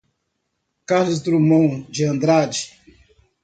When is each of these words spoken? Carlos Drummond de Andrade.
Carlos 0.87 1.21
Drummond 1.21 1.85
de 1.91 2.05
Andrade. 2.07 2.71